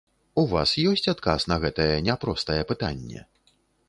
У 0.43 0.43
вас 0.53 0.71
ёсць 0.91 1.09
адказ 1.13 1.45
на 1.51 1.57
гэтае 1.65 1.93
няпростае 2.07 2.59
пытанне? 2.73 3.21